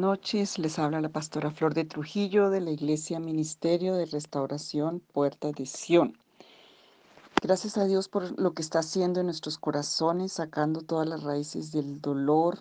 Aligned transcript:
Noches, 0.00 0.58
les 0.58 0.78
habla 0.78 1.02
la 1.02 1.10
pastora 1.10 1.50
Flor 1.50 1.74
de 1.74 1.84
Trujillo 1.84 2.48
de 2.48 2.62
la 2.62 2.70
Iglesia 2.70 3.20
Ministerio 3.20 3.94
de 3.96 4.06
Restauración 4.06 5.00
Puerta 5.00 5.52
de 5.52 5.66
Sion. 5.66 6.16
Gracias 7.42 7.76
a 7.76 7.84
Dios 7.84 8.08
por 8.08 8.40
lo 8.40 8.54
que 8.54 8.62
está 8.62 8.78
haciendo 8.78 9.20
en 9.20 9.26
nuestros 9.26 9.58
corazones, 9.58 10.32
sacando 10.32 10.80
todas 10.80 11.06
las 11.06 11.22
raíces 11.22 11.70
del 11.70 12.00
dolor, 12.00 12.60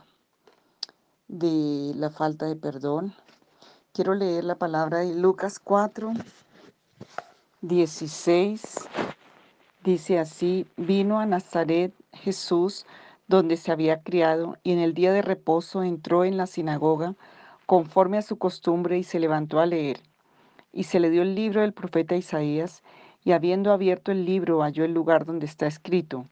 de 1.29 1.93
la 1.95 2.09
falta 2.09 2.45
de 2.45 2.57
perdón. 2.57 3.13
Quiero 3.93 4.15
leer 4.15 4.43
la 4.43 4.55
palabra 4.55 4.97
de 4.97 5.15
Lucas 5.15 5.59
4, 5.59 6.11
16. 7.61 8.61
Dice 9.85 10.19
así, 10.19 10.67
vino 10.75 11.21
a 11.21 11.25
Nazaret 11.25 11.93
Jesús, 12.11 12.85
donde 13.29 13.57
se 13.57 13.71
había 13.71 14.01
criado, 14.01 14.57
y 14.63 14.71
en 14.71 14.79
el 14.79 14.95
día 14.95 15.13
de 15.13 15.21
reposo 15.21 15.83
entró 15.83 16.25
en 16.25 16.35
la 16.35 16.47
sinagoga 16.47 17.15
conforme 17.67 18.17
a 18.17 18.23
su 18.23 18.39
costumbre 18.39 18.97
y 18.97 19.03
se 19.03 19.19
levantó 19.19 19.59
a 19.59 19.67
leer. 19.67 20.01
Y 20.73 20.83
se 20.85 20.99
le 20.99 21.11
dio 21.11 21.21
el 21.21 21.35
libro 21.35 21.61
del 21.61 21.71
profeta 21.71 22.15
Isaías, 22.15 22.81
y 23.23 23.33
habiendo 23.33 23.71
abierto 23.71 24.11
el 24.11 24.25
libro 24.25 24.63
halló 24.63 24.83
el 24.83 24.93
lugar 24.93 25.25
donde 25.25 25.45
está 25.45 25.67
escrito, 25.67 26.25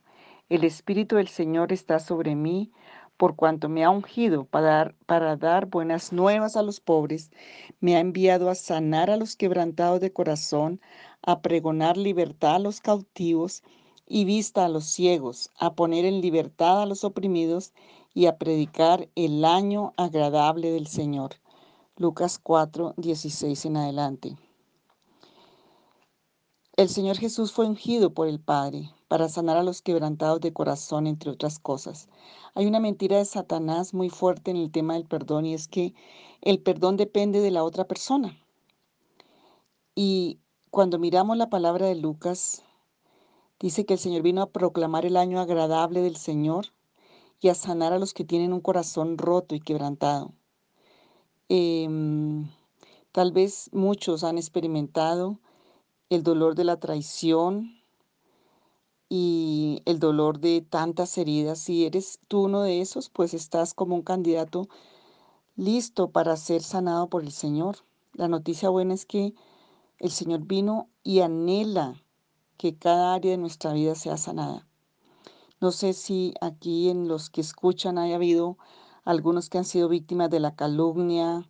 El 0.49 0.63
Espíritu 0.63 1.17
del 1.17 1.27
Señor 1.27 1.71
está 1.71 1.99
sobre 1.99 2.35
mí, 2.35 2.71
por 3.15 3.35
cuanto 3.35 3.69
me 3.69 3.83
ha 3.83 3.91
ungido 3.91 4.45
para 4.45 4.67
dar, 4.67 4.95
para 5.05 5.35
dar 5.35 5.67
buenas 5.67 6.11
nuevas 6.11 6.55
a 6.55 6.63
los 6.63 6.79
pobres, 6.79 7.29
me 7.79 7.95
ha 7.95 7.99
enviado 7.99 8.49
a 8.49 8.55
sanar 8.55 9.11
a 9.11 9.17
los 9.17 9.35
quebrantados 9.35 9.99
de 9.99 10.11
corazón, 10.11 10.81
a 11.21 11.41
pregonar 11.41 11.95
libertad 11.95 12.55
a 12.55 12.59
los 12.59 12.81
cautivos 12.81 13.61
y 14.07 14.25
vista 14.25 14.65
a 14.65 14.69
los 14.69 14.85
ciegos, 14.85 15.51
a 15.59 15.73
poner 15.73 16.05
en 16.05 16.21
libertad 16.21 16.81
a 16.81 16.85
los 16.85 17.03
oprimidos 17.03 17.73
y 18.13 18.25
a 18.25 18.37
predicar 18.37 19.09
el 19.15 19.45
año 19.45 19.93
agradable 19.97 20.71
del 20.71 20.87
Señor. 20.87 21.35
Lucas 21.97 22.39
4, 22.41 22.93
16 22.97 23.65
en 23.65 23.77
adelante. 23.77 24.37
El 26.77 26.89
Señor 26.89 27.17
Jesús 27.17 27.51
fue 27.51 27.65
ungido 27.65 28.13
por 28.13 28.27
el 28.27 28.39
Padre 28.39 28.91
para 29.07 29.29
sanar 29.29 29.57
a 29.57 29.63
los 29.63 29.81
quebrantados 29.81 30.41
de 30.41 30.53
corazón, 30.53 31.07
entre 31.07 31.31
otras 31.31 31.57
cosas. 31.57 32.07
Hay 32.53 32.67
una 32.67 32.79
mentira 32.79 33.17
de 33.17 33.25
Satanás 33.25 33.93
muy 33.95 34.09
fuerte 34.09 34.51
en 34.51 34.57
el 34.57 34.71
tema 34.71 34.93
del 34.93 35.05
perdón 35.05 35.47
y 35.47 35.55
es 35.55 35.67
que 35.67 35.95
el 36.41 36.59
perdón 36.59 36.95
depende 36.97 37.41
de 37.41 37.51
la 37.51 37.63
otra 37.63 37.87
persona. 37.87 38.37
Y 39.95 40.39
cuando 40.69 40.99
miramos 40.99 41.35
la 41.37 41.49
palabra 41.49 41.87
de 41.87 41.95
Lucas, 41.95 42.63
Dice 43.59 43.85
que 43.85 43.93
el 43.93 43.99
Señor 43.99 44.21
vino 44.21 44.43
a 44.43 44.51
proclamar 44.51 45.05
el 45.05 45.17
año 45.17 45.39
agradable 45.39 46.01
del 46.01 46.15
Señor 46.15 46.67
y 47.39 47.49
a 47.49 47.55
sanar 47.55 47.91
a 47.91 47.97
los 47.97 48.13
que 48.13 48.23
tienen 48.23 48.53
un 48.53 48.61
corazón 48.61 49.17
roto 49.17 49.55
y 49.55 49.59
quebrantado. 49.59 50.31
Em, 51.49 52.49
tal 53.11 53.31
vez 53.31 53.69
muchos 53.73 54.23
han 54.23 54.37
experimentado 54.37 55.39
el 56.09 56.21
dolor 56.21 56.53
de 56.53 56.65
la 56.65 56.79
traición 56.79 57.81
y 59.09 59.81
el 59.85 59.99
dolor 59.99 60.39
de 60.39 60.61
tantas 60.61 61.17
heridas. 61.17 61.57
Si 61.57 61.85
eres 61.85 62.19
tú 62.27 62.43
uno 62.43 62.61
de 62.61 62.81
esos, 62.81 63.09
pues 63.09 63.33
estás 63.33 63.73
como 63.73 63.95
un 63.95 64.03
candidato 64.03 64.67
listo 65.55 66.11
para 66.11 66.37
ser 66.37 66.61
sanado 66.61 67.09
por 67.09 67.23
el 67.23 67.31
Señor. 67.31 67.77
La 68.13 68.27
noticia 68.27 68.69
buena 68.69 68.93
es 68.93 69.07
que 69.07 69.33
el 69.97 70.11
Señor 70.11 70.41
vino 70.41 70.89
y 71.03 71.21
anhela 71.21 72.03
que 72.57 72.75
cada 72.75 73.13
área 73.13 73.31
de 73.31 73.37
nuestra 73.37 73.73
vida 73.73 73.93
sea 73.93 74.17
sanada. 74.17 74.67
No 75.61 75.71
sé 75.71 75.93
si 75.93 76.33
aquí 76.41 76.89
en 76.89 77.07
los 77.07 77.29
que 77.29 77.41
escuchan 77.41 77.97
haya 77.97 78.15
habido 78.15 78.57
algunos 79.05 79.49
que 79.49 79.57
han 79.57 79.65
sido 79.65 79.89
víctimas 79.89 80.29
de 80.29 80.39
la 80.39 80.55
calumnia, 80.55 81.49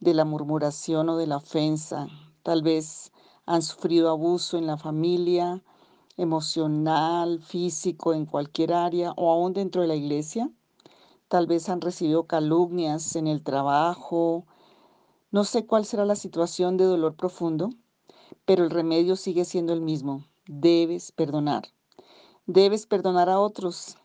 de 0.00 0.14
la 0.14 0.24
murmuración 0.24 1.08
o 1.08 1.16
de 1.16 1.26
la 1.26 1.38
ofensa. 1.38 2.06
Tal 2.42 2.62
vez 2.62 3.12
han 3.46 3.62
sufrido 3.62 4.10
abuso 4.10 4.58
en 4.58 4.66
la 4.66 4.76
familia, 4.76 5.62
emocional, 6.16 7.40
físico, 7.40 8.12
en 8.14 8.26
cualquier 8.26 8.72
área 8.72 9.12
o 9.16 9.30
aún 9.30 9.52
dentro 9.52 9.82
de 9.82 9.88
la 9.88 9.96
iglesia. 9.96 10.50
Tal 11.28 11.46
vez 11.46 11.68
han 11.68 11.80
recibido 11.80 12.26
calumnias 12.26 13.16
en 13.16 13.26
el 13.26 13.42
trabajo. 13.42 14.46
No 15.30 15.44
sé 15.44 15.66
cuál 15.66 15.86
será 15.86 16.04
la 16.04 16.16
situación 16.16 16.76
de 16.76 16.84
dolor 16.84 17.16
profundo, 17.16 17.70
pero 18.44 18.64
el 18.64 18.70
remedio 18.70 19.16
sigue 19.16 19.44
siendo 19.44 19.72
el 19.72 19.80
mismo 19.80 20.24
debes 20.60 21.12
perdonar. 21.12 21.68
Debes 22.46 22.86
perdonar 22.86 23.30
a 23.30 23.40
otros 23.40 23.96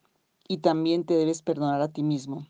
y 0.48 0.60
también 0.60 1.06
te 1.06 1.16
debes 1.16 1.42
perdonar 1.42 1.82
a 1.82 1.90
ti 1.90 2.04
mismo. 2.04 2.48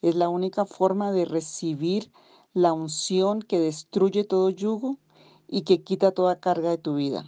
Es 0.00 0.14
la 0.14 0.28
única 0.28 0.64
forma 0.64 1.12
de 1.12 1.24
recibir 1.24 2.12
la 2.54 2.72
unción 2.72 3.42
que 3.42 3.58
destruye 3.58 4.24
todo 4.24 4.50
yugo 4.50 4.98
y 5.48 5.62
que 5.62 5.82
quita 5.82 6.12
toda 6.12 6.40
carga 6.40 6.70
de 6.70 6.78
tu 6.78 6.94
vida. 6.94 7.24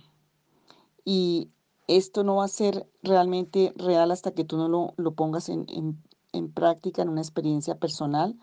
Y 1.05 1.51
esto 1.89 2.25
no 2.25 2.37
va 2.37 2.45
a 2.45 2.49
ser 2.49 2.87
realmente 3.03 3.73
real 3.77 4.11
hasta 4.11 4.33
que 4.33 4.45
tú 4.45 4.57
no 4.57 4.95
lo, 4.97 5.15
pongas 5.15 5.49
en, 5.49 5.67
en 6.33 6.53
práctica, 6.53 7.03
en 7.03 7.09
una 7.09 7.21
experiencia 7.21 7.79
personal, 7.79 8.39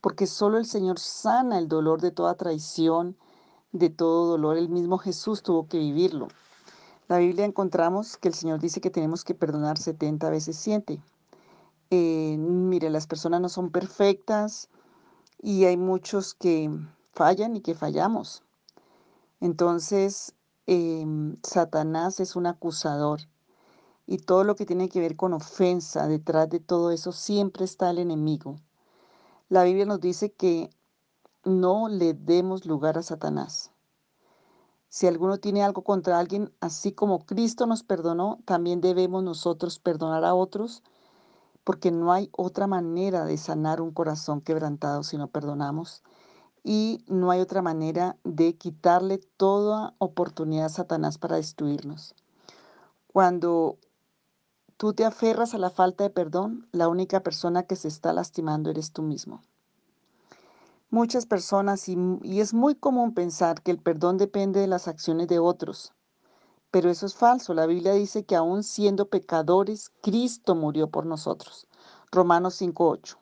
porque 0.00 0.26
solo 0.26 0.58
el 0.58 0.66
Señor 0.66 0.98
sana 0.98 1.58
el 1.58 1.68
dolor 1.68 2.00
de 2.00 2.10
toda 2.10 2.36
traición, 2.36 3.16
de 3.72 3.90
todo 3.90 4.26
dolor. 4.26 4.56
El 4.56 4.68
mismo 4.68 4.98
Jesús 4.98 5.42
tuvo 5.42 5.68
que 5.68 5.78
vivirlo. 5.78 6.28
La 7.08 7.18
Biblia 7.18 7.44
encontramos 7.44 8.16
que 8.16 8.26
el 8.26 8.34
Señor 8.34 8.58
dice 8.58 8.80
que 8.80 8.90
tenemos 8.90 9.22
que 9.22 9.34
perdonar 9.34 9.78
70 9.78 10.28
veces 10.28 10.56
7. 10.56 11.00
Eh, 11.90 12.36
mire, 12.36 12.90
las 12.90 13.06
personas 13.06 13.40
no 13.40 13.48
son 13.48 13.70
perfectas 13.70 14.68
y 15.40 15.66
hay 15.66 15.76
muchos 15.76 16.34
que 16.34 16.68
fallan 17.12 17.54
y 17.54 17.60
que 17.60 17.76
fallamos. 17.76 18.42
Entonces, 19.40 20.34
em, 20.66 21.36
Satanás 21.44 22.18
es 22.18 22.34
un 22.34 22.46
acusador 22.46 23.20
y 24.08 24.18
todo 24.18 24.42
lo 24.42 24.56
que 24.56 24.66
tiene 24.66 24.88
que 24.88 25.00
ver 25.00 25.14
con 25.14 25.32
ofensa, 25.32 26.08
detrás 26.08 26.48
de 26.50 26.58
todo 26.58 26.90
eso 26.90 27.12
siempre 27.12 27.64
está 27.64 27.90
el 27.90 27.98
enemigo. 27.98 28.56
La 29.48 29.62
Biblia 29.62 29.86
nos 29.86 30.00
dice 30.00 30.32
que 30.32 30.70
no 31.44 31.88
le 31.88 32.14
demos 32.14 32.66
lugar 32.66 32.98
a 32.98 33.02
Satanás. 33.02 33.70
Si 34.88 35.06
alguno 35.06 35.38
tiene 35.38 35.62
algo 35.62 35.82
contra 35.82 36.18
alguien, 36.18 36.52
así 36.60 36.92
como 36.92 37.26
Cristo 37.26 37.66
nos 37.66 37.82
perdonó, 37.82 38.38
también 38.44 38.80
debemos 38.80 39.22
nosotros 39.22 39.78
perdonar 39.78 40.24
a 40.24 40.34
otros, 40.34 40.82
porque 41.64 41.90
no 41.90 42.12
hay 42.12 42.30
otra 42.32 42.66
manera 42.66 43.24
de 43.24 43.36
sanar 43.36 43.80
un 43.80 43.90
corazón 43.90 44.40
quebrantado 44.40 45.02
si 45.02 45.18
no 45.18 45.28
perdonamos. 45.28 46.02
Y 46.62 47.04
no 47.06 47.30
hay 47.30 47.40
otra 47.40 47.62
manera 47.62 48.16
de 48.24 48.56
quitarle 48.56 49.18
toda 49.36 49.94
oportunidad 49.98 50.66
a 50.66 50.70
Satanás 50.70 51.18
para 51.18 51.36
destruirnos. 51.36 52.14
Cuando 53.06 53.78
tú 54.76 54.92
te 54.92 55.04
aferras 55.04 55.54
a 55.54 55.58
la 55.58 55.70
falta 55.70 56.04
de 56.04 56.10
perdón, 56.10 56.68
la 56.72 56.88
única 56.88 57.22
persona 57.22 57.64
que 57.64 57.76
se 57.76 57.88
está 57.88 58.12
lastimando 58.12 58.70
eres 58.70 58.92
tú 58.92 59.02
mismo 59.02 59.42
muchas 60.90 61.26
personas 61.26 61.88
y, 61.88 61.96
es 62.40 62.54
muy 62.54 62.74
común 62.74 63.14
pensar 63.14 63.62
que 63.62 63.70
el 63.70 63.78
perdón 63.78 64.18
depende 64.18 64.60
de 64.60 64.66
las 64.66 64.88
acciones 64.88 65.28
de 65.28 65.38
otros. 65.38 65.92
Pero 66.70 66.90
eso 66.90 67.06
es 67.06 67.14
falso. 67.14 67.54
La 67.54 67.66
Biblia 67.66 67.92
dice 67.92 68.24
que 68.24 68.36
aún 68.36 68.62
siendo 68.62 69.08
pecadores, 69.08 69.90
Cristo 70.02 70.54
murió 70.54 70.88
por 70.88 71.06
nosotros. 71.06 71.66
Romanos 72.12 72.60
5.8. 72.60 73.16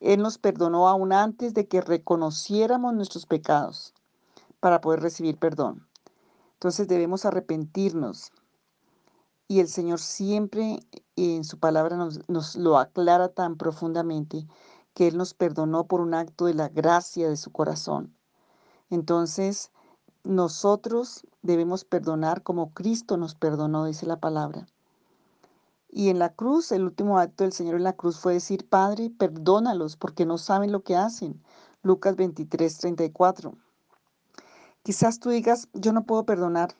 Él 0.00 0.22
nos 0.22 0.38
perdonó 0.38 0.88
aún 0.88 1.12
antes 1.12 1.54
de 1.54 1.66
que 1.66 1.80
reconociéramos 1.80 2.94
nuestros 2.94 3.26
pecados 3.26 3.94
para 4.60 4.80
poder 4.80 5.00
recibir 5.00 5.38
perdón. 5.38 5.86
Entonces 6.54 6.88
debemos 6.88 7.24
arrepentirnos. 7.24 8.32
Y 9.48 9.60
el 9.60 9.68
Señor 9.68 10.00
siempre 10.00 10.80
en 11.14 11.44
su 11.44 11.58
palabra 11.58 11.96
nos 12.28 12.56
lo 12.56 12.78
aclara 12.78 13.28
tan 13.28 13.56
profundamente 13.56 14.46
que 14.96 15.08
Él 15.08 15.18
nos 15.18 15.34
perdonó 15.34 15.86
por 15.86 16.00
un 16.00 16.14
acto 16.14 16.46
de 16.46 16.54
la 16.54 16.70
gracia 16.70 17.28
de 17.28 17.36
su 17.36 17.52
corazón. 17.52 18.16
Entonces, 18.88 19.70
nosotros 20.24 21.26
debemos 21.42 21.84
perdonar 21.84 22.42
como 22.42 22.72
Cristo 22.72 23.18
nos 23.18 23.34
perdonó, 23.34 23.84
dice 23.84 24.06
la 24.06 24.20
palabra. 24.20 24.66
Y 25.90 26.08
en 26.08 26.18
la 26.18 26.32
cruz, 26.32 26.72
el 26.72 26.84
último 26.84 27.18
acto 27.18 27.44
del 27.44 27.52
Señor 27.52 27.74
en 27.74 27.84
la 27.84 27.92
cruz 27.92 28.18
fue 28.18 28.32
decir, 28.32 28.70
Padre, 28.70 29.10
perdónalos 29.10 29.98
porque 29.98 30.24
no 30.24 30.38
saben 30.38 30.72
lo 30.72 30.82
que 30.82 30.96
hacen. 30.96 31.42
Lucas 31.82 32.16
23, 32.16 32.78
34. 32.78 33.52
Quizás 34.82 35.20
tú 35.20 35.28
digas, 35.28 35.68
yo 35.74 35.92
no 35.92 36.04
puedo 36.04 36.24
perdonar. 36.24 36.74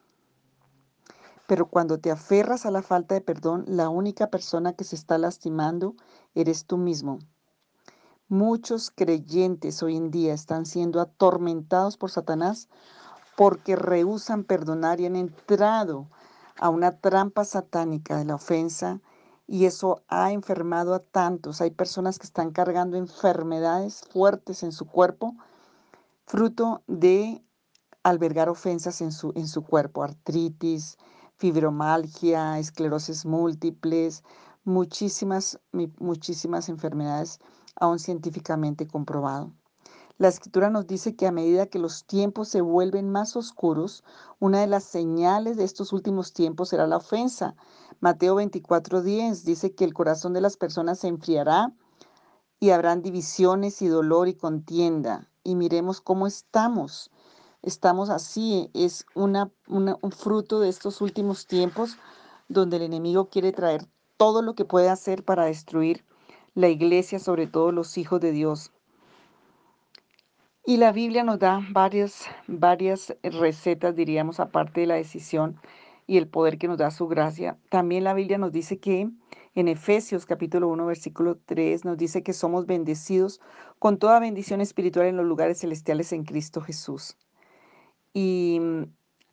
Pero 1.47 1.69
cuando 1.69 1.99
te 1.99 2.11
aferras 2.11 2.65
a 2.65 2.71
la 2.71 2.81
falta 2.81 3.15
de 3.15 3.21
perdón, 3.21 3.67
la 3.69 3.91
única 3.91 4.31
persona 4.31 4.73
que 4.73 4.85
se 4.85 4.97
está 4.97 5.19
lastimando 5.19 5.97
eres 6.35 6.65
tú 6.65 6.79
mismo. 6.79 7.19
Muchos 8.29 8.91
creyentes 8.91 9.85
hoy 9.85 9.97
en 9.97 10.11
día 10.11 10.35
están 10.35 10.67
siendo 10.67 11.01
atormentados 11.01 11.97
por 11.97 12.11
Satanás 12.11 12.69
porque 13.37 13.77
rehusan 13.77 14.43
perdonar 14.43 15.01
y 15.01 15.07
han 15.07 15.15
entrado 15.15 16.09
a 16.59 16.69
una 16.69 16.99
trampa 16.99 17.45
satánica 17.45 18.17
de 18.17 18.25
la 18.25 18.35
ofensa 18.35 19.01
y 19.47 19.67
eso 19.67 20.03
ha 20.09 20.33
enfermado 20.33 20.93
a 20.93 20.99
tantos. 20.99 21.61
Hay 21.61 21.71
personas 21.71 22.19
que 22.19 22.27
están 22.27 22.51
cargando 22.51 22.97
enfermedades 22.97 24.03
fuertes 24.11 24.65
en 24.65 24.73
su 24.73 24.87
cuerpo, 24.87 25.37
fruto 26.27 26.83
de 26.89 27.45
albergar 28.03 28.49
ofensas 28.49 29.03
en 29.03 29.13
su, 29.13 29.35
en 29.37 29.47
su 29.47 29.63
cuerpo, 29.63 30.03
artritis, 30.03 30.99
fibromalgia, 31.37 32.59
esclerosis 32.59 33.25
múltiples, 33.25 34.25
muchísimas, 34.65 35.61
muchísimas 36.01 36.69
enfermedades 36.69 37.39
aún 37.77 37.99
científicamente 37.99 38.87
comprobado. 38.87 39.53
La 40.19 40.29
escritura 40.29 40.71
nos 40.71 40.87
dice 40.87 41.15
que 41.15 41.27
a 41.27 41.33
medida 41.33 41.67
que 41.67 41.79
los 41.79 42.07
tiempos 42.07 42.49
se 42.49 42.63
vuelven 42.63 43.11
más 43.11 43.37
oscuros, 43.37 44.03
una 44.41 44.61
de 44.61 44.67
las 44.67 44.85
señales 44.85 45.59
de 45.59 45.65
estos 45.65 45.93
últimos 45.93 46.33
tiempos 46.33 46.71
será 46.71 46.87
la 46.87 46.97
ofensa. 46.97 47.55
Mateo 48.01 48.37
24:10 48.37 49.45
dice 49.45 49.75
que 49.75 49.85
el 49.85 49.93
corazón 49.93 50.33
de 50.33 50.41
las 50.41 50.57
personas 50.57 51.01
se 51.01 51.09
enfriará 51.09 51.75
y 52.61 52.71
habrán 52.71 53.03
divisiones 53.03 53.83
y 53.83 53.89
dolor 53.89 54.29
y 54.29 54.35
contienda. 54.35 55.29
Y 55.45 55.55
miremos 55.55 56.01
cómo 56.01 56.27
estamos. 56.27 57.11
Estamos 57.61 58.09
así, 58.09 58.71
es 58.73 59.05
un 59.15 60.13
fruto 60.13 60.61
de 60.61 60.71
estos 60.71 61.03
últimos 61.03 61.47
tiempos 61.47 61.99
donde 62.49 62.77
el 62.77 62.85
enemigo 62.85 63.29
quiere 63.29 63.53
traer 63.53 63.87
todo 64.17 64.41
lo 64.41 64.55
que 64.55 64.65
puede 64.65 64.89
hacer 64.89 65.25
para 65.25 65.45
destruir 65.45 66.07
la 66.57 66.69
iglesia, 66.69 67.21
sobre 67.21 67.47
todo 67.47 67.71
los 67.71 67.99
hijos 67.99 68.19
de 68.21 68.33
Dios. 68.33 68.73
Y 70.65 70.79
la 70.79 70.91
Biblia 70.91 71.23
nos 71.23 71.39
da 71.39 71.61
varias, 71.71 72.25
varias 72.49 73.15
recetas, 73.23 73.95
diríamos, 73.95 74.41
aparte 74.41 74.81
de 74.81 74.87
la 74.89 74.95
decisión 74.95 75.61
y 76.07 76.17
el 76.17 76.27
poder 76.27 76.59
que 76.59 76.67
nos 76.67 76.79
da 76.79 76.91
su 76.91 77.07
gracia. 77.07 77.59
También 77.69 78.05
la 78.05 78.15
Biblia 78.15 78.39
nos 78.39 78.53
dice 78.53 78.81
que 78.81 79.09
en 79.55 79.69
Efesios 79.69 80.25
capítulo 80.25 80.69
1, 80.69 80.87
versículo 80.87 81.39
3, 81.45 81.85
nos 81.85 81.99
dice 81.99 82.23
que 82.23 82.33
somos 82.33 82.67
bendecidos 82.67 83.41
con 83.79 83.99
toda 83.99 84.19
bendición 84.19 84.61
espiritual 84.61 85.07
en 85.07 85.17
los 85.19 85.27
lugares 85.27 85.61
celestiales 85.61 86.13
en 86.13 86.25
Cristo 86.25 86.63
Jesús. 86.63 87.17
Y 88.15 88.59
mm, 88.61 88.83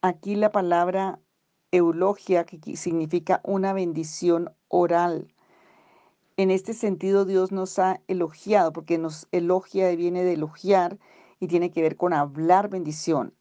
aquí 0.02 0.36
la 0.36 0.52
palabra 0.52 1.20
eulogia, 1.72 2.44
que 2.44 2.76
significa 2.76 3.40
una 3.44 3.72
bendición 3.72 4.52
oral. 4.68 5.33
En 6.36 6.50
este 6.50 6.74
sentido, 6.74 7.26
Dios 7.26 7.52
nos 7.52 7.78
ha 7.78 8.02
elogiado, 8.08 8.74
porque 8.74 8.98
nos 8.98 9.28
elogia 9.32 9.92
y 9.92 9.96
viene 9.96 10.24
de 10.24 10.34
elogiar 10.34 10.98
y 11.40 11.48
tiene 11.48 11.70
que 11.70 11.84
ver 11.84 11.96
con 11.96 12.12
hablar 12.12 12.70
bendición. 12.70 13.36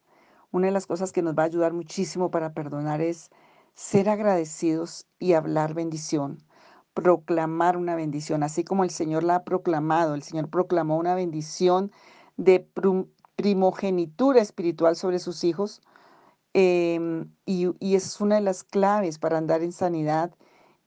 Una 0.51 0.67
de 0.67 0.73
las 0.73 0.87
cosas 0.87 1.11
que 1.11 1.23
nos 1.23 1.35
va 1.35 1.45
a 1.45 1.47
ayudar 1.47 1.73
muchísimo 1.73 2.31
para 2.31 2.53
perdonar 2.53 3.01
es 3.01 3.31
ser 3.75 4.11
agradecidos 4.11 5.07
y 5.19 5.33
hablar 5.33 5.73
bendición, 5.73 6.45
proclamar 6.93 7.79
una 7.79 7.95
bendición, 7.95 8.43
así 8.43 8.63
como 8.63 8.85
el 8.85 8.91
Señor 8.91 9.23
la 9.23 9.37
ha 9.37 9.45
proclamado. 9.45 10.15
El 10.15 10.23
Señor 10.23 10.51
proclamó 10.51 10.99
una 10.99 11.15
bendición 11.15 11.91
de 12.37 12.69
primogenitura 13.37 14.43
espiritual 14.43 14.97
sobre 14.97 15.19
sus 15.19 15.45
hijos. 15.45 15.81
Em, 16.53 17.33
y, 17.47 17.69
y 17.79 17.95
es 17.95 18.21
una 18.21 18.35
de 18.35 18.43
las 18.43 18.63
claves 18.63 19.19
para 19.19 19.39
andar 19.39 19.63
en 19.63 19.73
sanidad 19.73 20.35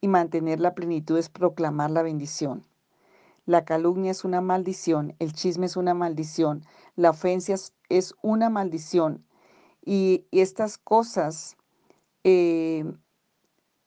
y 0.01 0.07
mantener 0.07 0.59
la 0.59 0.75
plenitud, 0.75 1.17
es 1.17 1.29
proclamar 1.29 1.91
la 1.91 2.03
bendición. 2.03 2.63
La 3.45 3.63
calumnia 3.63 4.11
es 4.11 4.23
una 4.23 4.41
maldición, 4.41 5.15
el 5.19 5.33
chisme 5.33 5.67
es 5.67 5.77
una 5.77 5.93
maldición, 5.93 6.65
la 6.95 7.11
ofensa 7.11 7.53
es 7.89 8.15
una 8.23 8.49
maldición. 8.49 9.23
Y, 9.85 10.25
estas 10.31 10.79
cosas 10.79 11.55
eh, 12.23 12.85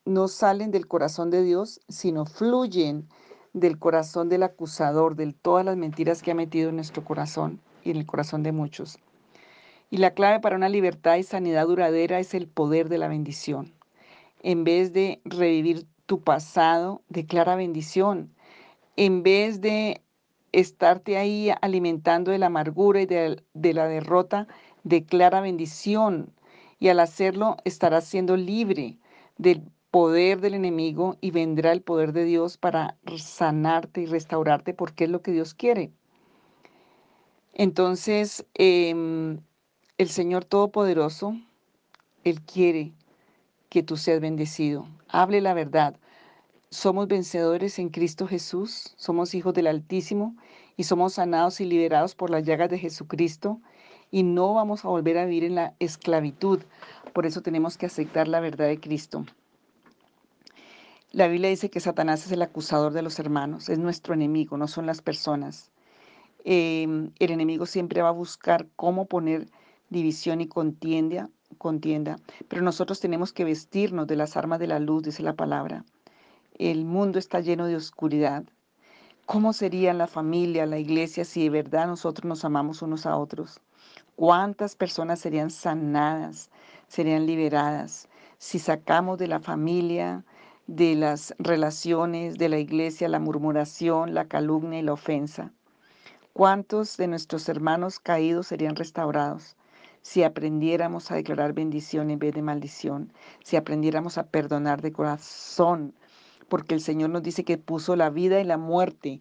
no 0.04 0.28
salen 0.28 0.70
del 0.70 0.86
corazón 0.86 1.30
de 1.30 1.42
Dios, 1.42 1.80
sino 1.88 2.24
fluyen 2.24 3.08
del 3.52 3.78
corazón 3.78 4.28
del 4.28 4.44
acusador, 4.44 5.16
de 5.16 5.32
todas 5.32 5.64
las 5.64 5.76
mentiras 5.76 6.22
que 6.22 6.30
ha 6.30 6.36
metido 6.36 6.68
en 6.68 6.76
nuestro 6.76 7.04
corazón 7.04 7.60
y 7.82 7.90
en 7.90 7.96
el 7.96 8.06
corazón 8.06 8.44
de 8.44 8.52
muchos. 8.52 8.98
Y 9.90 9.96
la 9.96 10.12
clave 10.12 10.38
para 10.40 10.56
una 10.56 10.68
libertad 10.68 11.16
y 11.16 11.22
sanidad 11.22 11.66
duradera 11.66 12.20
es 12.20 12.34
el 12.34 12.46
poder 12.46 12.88
de 12.88 12.98
la 12.98 13.08
bendición. 13.08 13.72
En 14.42 14.62
vez 14.62 14.92
de 14.92 15.20
revivir 15.24 15.86
tu 16.08 16.22
pasado, 16.22 17.02
declara 17.10 17.54
bendición 17.54 18.32
en 18.98 19.22
vez 19.22 19.60
de 19.60 20.02
estarte 20.50 21.18
ahí 21.18 21.52
alimentando 21.60 22.32
de 22.32 22.38
la 22.38 22.46
amargura 22.46 23.00
y 23.00 23.06
de, 23.06 23.44
la 23.54 23.86
derrota, 23.86 24.48
declara 24.82 25.40
bendición 25.40 26.32
y 26.80 26.88
al 26.88 26.98
hacerlo 26.98 27.58
estarás 27.64 28.06
siendo 28.06 28.36
libre 28.36 28.98
del 29.36 29.62
poder 29.92 30.40
del 30.40 30.54
enemigo 30.54 31.16
y 31.20 31.30
vendrá 31.30 31.70
el 31.70 31.80
poder 31.80 32.12
de 32.12 32.24
Dios 32.24 32.56
para 32.56 32.96
sanarte 33.18 34.00
y 34.00 34.06
restaurarte 34.06 34.74
porque 34.74 35.04
es 35.04 35.10
lo 35.10 35.22
que 35.22 35.30
Dios 35.30 35.54
quiere. 35.54 35.92
Entonces, 37.54 38.44
em, 38.54 39.38
el 39.96 40.08
Señor 40.08 40.44
Todopoderoso, 40.44 41.36
Él 42.24 42.40
quiere 42.42 42.94
que 43.68 43.82
tú 43.82 43.96
seas 43.96 44.20
bendecido. 44.20 44.86
Hable 45.08 45.40
la 45.40 45.54
verdad. 45.54 45.96
Somos 46.70 47.08
vencedores 47.08 47.78
en 47.78 47.88
Cristo 47.88 48.26
Jesús, 48.26 48.94
somos 48.96 49.34
hijos 49.34 49.54
del 49.54 49.66
Altísimo 49.66 50.36
y 50.76 50.84
somos 50.84 51.14
sanados 51.14 51.60
y 51.60 51.64
liberados 51.64 52.14
por 52.14 52.30
las 52.30 52.44
llagas 52.44 52.68
de 52.70 52.78
Jesucristo 52.78 53.60
y 54.10 54.22
no 54.22 54.54
vamos 54.54 54.84
a 54.84 54.88
volver 54.88 55.18
a 55.18 55.24
vivir 55.24 55.44
en 55.44 55.54
la 55.54 55.74
esclavitud. 55.78 56.60
Por 57.12 57.26
eso 57.26 57.42
tenemos 57.42 57.78
que 57.78 57.86
aceptar 57.86 58.28
la 58.28 58.40
verdad 58.40 58.66
de 58.66 58.80
Cristo. 58.80 59.24
La 61.10 61.26
Biblia 61.26 61.48
dice 61.48 61.70
que 61.70 61.80
Satanás 61.80 62.26
es 62.26 62.32
el 62.32 62.42
acusador 62.42 62.92
de 62.92 63.00
los 63.00 63.18
hermanos, 63.18 63.70
es 63.70 63.78
nuestro 63.78 64.12
enemigo, 64.12 64.58
no 64.58 64.68
son 64.68 64.84
las 64.84 65.00
personas. 65.00 65.70
Em, 66.44 67.12
el 67.18 67.30
enemigo 67.30 67.64
siempre 67.64 68.02
va 68.02 68.08
a 68.10 68.12
buscar 68.12 68.66
cómo 68.76 69.06
poner 69.06 69.48
división 69.88 70.42
y 70.42 70.48
contienda, 70.48 71.30
contienda, 71.56 72.18
pero 72.48 72.62
nosotros 72.62 73.00
tenemos 73.00 73.32
que 73.32 73.44
vestirnos 73.44 74.06
de 74.06 74.16
las 74.16 74.36
armas 74.36 74.58
de 74.58 74.66
la 74.66 74.78
luz, 74.78 75.02
dice 75.02 75.22
la 75.22 75.34
palabra 75.34 75.84
el 76.58 76.84
mundo 76.84 77.20
está 77.20 77.38
lleno 77.38 77.66
de 77.66 77.76
oscuridad. 77.76 78.42
¿Cómo 79.26 79.52
sería 79.52 79.94
la 79.94 80.08
familia, 80.08 80.66
la 80.66 80.78
iglesia, 80.78 81.24
si 81.24 81.44
de 81.44 81.50
verdad 81.50 81.86
nosotros 81.86 82.24
nos 82.26 82.44
amamos 82.44 82.82
unos 82.82 83.06
a 83.06 83.16
otros? 83.16 83.60
¿Cuántas 84.16 84.74
personas 84.74 85.20
serían 85.20 85.50
sanadas, 85.50 86.50
serían 86.88 87.26
liberadas 87.26 88.08
si 88.38 88.58
sacamos 88.58 89.18
de 89.18 89.28
la 89.28 89.38
familia, 89.38 90.24
de 90.66 90.96
las 90.96 91.34
relaciones, 91.38 92.38
de 92.38 92.48
la 92.48 92.58
iglesia, 92.58 93.08
la 93.08 93.20
murmuración, 93.20 94.14
la 94.14 94.26
calumnia 94.26 94.80
y 94.80 94.82
la 94.82 94.94
ofensa? 94.94 95.52
¿Cuántos 96.32 96.96
de 96.96 97.06
nuestros 97.06 97.48
hermanos 97.48 98.00
caídos 98.00 98.48
serían 98.48 98.74
restaurados? 98.74 99.56
Si 100.08 100.22
aprendiéramos 100.22 101.10
a 101.10 101.16
declarar 101.16 101.52
bendición 101.52 102.10
en 102.10 102.18
vez 102.18 102.32
de 102.32 102.40
maldición, 102.40 103.12
si 103.44 103.56
aprendiéramos 103.56 104.16
a 104.16 104.26
perdonar 104.26 104.80
de 104.80 104.90
corazón, 104.90 105.92
porque 106.48 106.74
el 106.74 106.80
Señor 106.80 107.10
nos 107.10 107.22
dice 107.22 107.44
que 107.44 107.58
puso 107.58 107.94
la 107.94 108.08
vida 108.08 108.40
y 108.40 108.44
la 108.44 108.56
muerte 108.56 109.20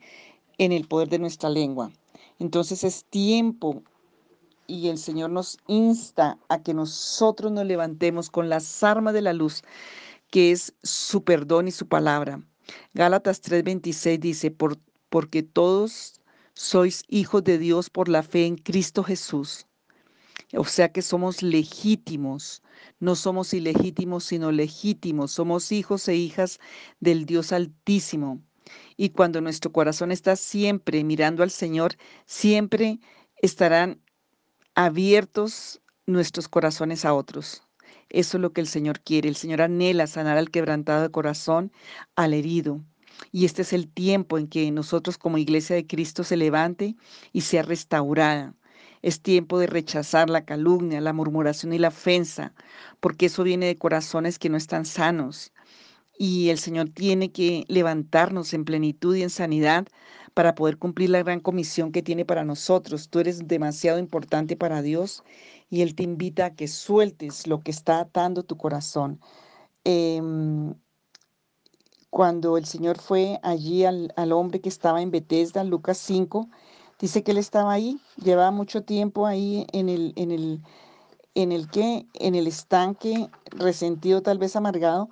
en 0.58 0.72
el 0.72 0.88
poder 0.88 1.10
de 1.10 1.20
nuestra 1.20 1.50
lengua. 1.50 1.92
Entonces 2.40 2.86
es 2.86 3.04
tiempo 3.04 3.84
y 4.66 4.88
el 4.88 4.98
Señor 4.98 5.30
nos 5.30 5.58
insta 5.68 6.38
a 6.48 6.64
que 6.64 6.74
nosotros 6.74 7.52
nos 7.52 7.66
levantemos 7.66 8.30
con 8.30 8.48
las 8.48 8.82
armas 8.82 9.14
de 9.14 9.24
la 9.24 9.34
luz, 9.34 9.64
que 10.30 10.54
es 10.54 10.74
su 10.84 11.22
perdón 11.26 11.68
y 11.68 11.72
su 11.72 11.88
palabra. 11.88 12.42
Gálatas 12.94 13.42
3:26 13.42 14.20
dice, 14.20 14.52
Por, 14.52 14.78
porque 15.10 15.44
todos 15.44 16.22
sois 16.54 17.04
hijos 17.10 17.44
de 17.44 17.58
Dios 17.58 17.90
por 17.90 18.08
la 18.08 18.24
fe 18.24 18.46
en 18.46 18.56
Cristo 18.56 19.04
Jesús. 19.04 19.68
O 20.54 20.64
sea 20.64 20.92
que 20.92 21.02
somos 21.02 21.44
legítimos, 21.44 22.64
no 23.00 23.16
somos 23.16 23.54
ilegítimos, 23.54 24.24
sino 24.24 24.52
legítimos. 24.52 25.32
Somos 25.32 25.72
hijos 25.72 26.08
e 26.08 26.16
hijas 26.16 26.60
del 27.00 27.26
Dios 27.26 27.52
Altísimo. 27.52 28.42
Y 28.96 29.10
cuando 29.10 29.42
nuestro 29.42 29.72
corazón 29.72 30.12
está 30.12 30.36
siempre 30.36 31.04
mirando 31.04 31.44
al 31.44 31.52
Señor, 31.52 31.96
siempre 32.26 33.00
estarán 33.42 34.02
abiertos 34.76 35.82
nuestros 36.06 36.48
corazones 36.48 37.04
a 37.04 37.14
otros. 37.14 37.64
Eso 38.10 38.38
es 38.38 38.42
lo 38.42 38.54
que 38.54 38.62
el 38.62 38.68
Señor 38.68 39.02
quiere. 39.02 39.28
El 39.28 39.36
Señor 39.36 39.62
anhela 39.62 40.08
sanar 40.08 40.38
al 40.38 40.50
quebrantado 40.50 41.02
de 41.02 41.12
corazón, 41.12 41.72
al 42.16 42.34
herido. 42.34 42.82
Y 43.32 43.46
este 43.46 43.64
es 43.64 43.74
el 43.74 43.90
tiempo 43.90 44.38
en 44.38 44.48
que 44.48 44.72
nosotros 44.72 45.18
como 45.18 45.38
iglesia 45.38 45.76
de 45.76 45.88
Cristo 45.88 46.24
se 46.24 46.38
levante 46.38 46.96
y 47.34 47.42
sea 47.42 47.64
restaurada. 47.64 48.56
Es 49.02 49.22
tiempo 49.22 49.60
de 49.60 49.68
rechazar 49.68 50.30
la 50.30 50.46
calumnia, 50.46 51.02
la 51.02 51.14
murmuración 51.14 51.74
y 51.74 51.80
la 51.80 51.90
ofensa, 51.90 52.54
porque 53.00 53.28
eso 53.28 53.44
viene 53.44 53.68
de 53.68 53.78
corazones 53.78 54.40
que 54.40 54.50
no 54.50 54.58
están 54.58 54.86
sanos. 54.86 55.54
Y 56.18 56.50
el 56.50 56.60
Señor 56.60 56.90
tiene 56.90 57.32
que 57.32 57.66
levantarnos 57.68 58.54
en 58.54 58.66
plenitud 58.66 59.16
y 59.16 59.24
en 59.24 59.30
sanidad 59.30 59.88
para 60.34 60.56
poder 60.56 60.78
cumplir 60.78 61.10
la 61.10 61.24
gran 61.24 61.40
comisión 61.40 61.92
que 61.92 62.04
tiene 62.04 62.26
para 62.26 62.44
nosotros. 62.44 63.10
Tú 63.10 63.20
eres 63.20 63.48
demasiado 63.48 64.00
importante 64.00 64.56
para 64.56 64.82
Dios 64.82 65.24
y 65.70 65.82
Él 65.82 65.96
te 65.96 66.04
invita 66.04 66.46
a 66.46 66.56
que 66.56 66.68
sueltes 66.68 67.48
lo 67.48 67.62
que 67.62 67.72
está 67.72 68.00
atando 68.00 68.44
tu 68.44 68.58
corazón. 68.58 69.20
Em, 69.84 70.76
cuando 72.10 72.58
el 72.58 72.66
Señor 72.66 73.00
fue 73.00 73.40
allí 73.44 73.84
al, 73.86 74.14
al 74.16 74.32
hombre 74.32 74.62
que 74.62 74.70
estaba 74.70 75.02
en 75.02 75.12
Bethesda, 75.12 75.64
Lucas 75.64 75.98
5, 75.98 76.50
dice 77.00 77.24
que 77.24 77.32
él 77.32 77.38
estaba 77.38 77.72
ahí, 77.72 78.00
llevaba 78.18 78.52
mucho 78.52 78.84
tiempo 78.84 79.26
ahí 79.26 79.68
en 79.74 79.90
el, 79.90 80.14
en 80.16 80.32
el, 80.32 80.62
en 81.36 81.52
el 81.52 81.70
que, 81.70 82.08
en 82.14 82.36
el 82.36 82.48
estanque, 82.48 83.30
resentido, 83.52 84.22
tal 84.22 84.38
vez 84.38 84.56
amargado, 84.56 85.10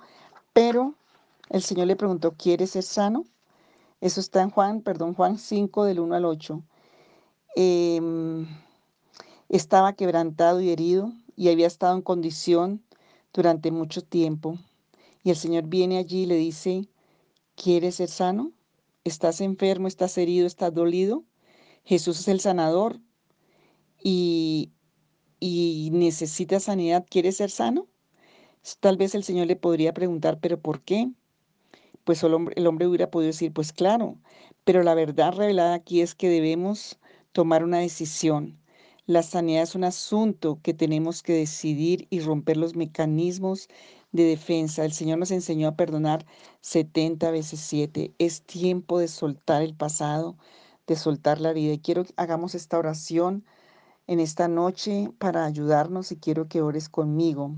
pero 0.52 0.94
el 1.50 1.62
Señor 1.62 1.86
le 1.86 1.96
preguntó, 1.96 2.32
¿quieres 2.32 2.70
ser 2.70 2.82
sano? 2.82 3.24
Eso 4.00 4.20
está 4.20 4.42
en 4.42 4.50
Juan, 4.50 4.82
perdón, 4.82 5.14
Juan 5.14 5.38
5 5.38 5.84
del 5.84 6.00
1 6.00 6.14
al 6.14 6.24
8. 6.24 6.62
Em, 7.54 8.46
estaba 9.48 9.94
quebrantado 9.94 10.60
y 10.60 10.70
herido 10.70 11.12
y 11.36 11.48
había 11.48 11.66
estado 11.66 11.94
en 11.94 12.02
condición 12.02 12.82
durante 13.32 13.70
mucho 13.70 14.02
tiempo. 14.02 14.58
Y 15.22 15.30
el 15.30 15.36
Señor 15.36 15.64
viene 15.64 15.98
allí 15.98 16.22
y 16.22 16.26
le 16.26 16.36
dice, 16.36 16.88
¿quieres 17.54 17.96
ser 17.96 18.08
sano? 18.08 18.52
¿Estás 19.04 19.40
enfermo? 19.40 19.88
¿Estás 19.88 20.18
herido? 20.18 20.46
¿Estás 20.46 20.74
dolido? 20.74 21.22
Jesús 21.86 22.20
es 22.20 22.28
el 22.28 22.40
sanador 22.40 23.00
y, 24.02 24.72
y 25.40 25.90
necesitas 25.92 26.64
sanidad. 26.64 27.06
¿Quieres 27.08 27.38
ser 27.38 27.50
sano? 27.50 27.88
Tal 28.80 28.96
vez 28.96 29.14
el 29.14 29.24
Señor 29.24 29.46
le 29.46 29.56
podría 29.56 29.94
preguntar, 29.94 30.40
¿pero 30.40 30.60
por 30.60 30.82
qué? 30.82 31.10
Pues 32.04 32.22
el 32.24 32.34
hombre, 32.34 32.54
el 32.58 32.66
hombre 32.66 32.86
hubiera 32.88 33.10
podido 33.10 33.28
decir, 33.28 33.52
pues 33.52 33.72
claro, 33.72 34.18
pero 34.64 34.82
la 34.82 34.94
verdad 34.94 35.32
revelada 35.32 35.74
aquí 35.74 36.00
es 36.00 36.14
que 36.14 36.28
debemos 36.28 36.98
tomar 37.32 37.62
una 37.62 37.78
decisión. 37.78 38.58
La 39.06 39.22
sanidad 39.22 39.62
es 39.62 39.76
un 39.76 39.84
asunto 39.84 40.58
que 40.62 40.74
tenemos 40.74 41.22
que 41.22 41.34
decidir 41.34 42.08
y 42.10 42.18
romper 42.18 42.56
los 42.56 42.74
mecanismos 42.74 43.68
de 44.10 44.24
defensa. 44.24 44.84
El 44.84 44.92
Señor 44.92 45.18
nos 45.18 45.30
enseñó 45.30 45.68
a 45.68 45.76
perdonar 45.76 46.26
70 46.60 47.30
veces 47.30 47.60
7. 47.60 48.12
Es 48.18 48.42
tiempo 48.42 48.98
de 48.98 49.06
soltar 49.06 49.62
el 49.62 49.76
pasado, 49.76 50.36
de 50.86 50.96
soltar 50.96 51.40
la 51.40 51.50
herida. 51.50 51.72
Y 51.72 51.78
quiero 51.78 52.04
que 52.04 52.14
hagamos 52.16 52.54
esta 52.54 52.78
oración 52.78 53.44
en 54.06 54.20
esta 54.20 54.48
noche 54.48 55.10
para 55.18 55.44
ayudarnos 55.44 56.12
y 56.12 56.16
quiero 56.16 56.48
que 56.48 56.62
ores 56.62 56.88
conmigo. 56.88 57.56